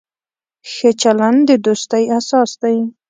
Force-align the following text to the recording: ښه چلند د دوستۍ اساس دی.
ښه 0.71 0.89
چلند 1.01 1.39
د 1.47 1.49
دوستۍ 1.65 2.03
اساس 2.19 2.51
دی. 2.61 2.77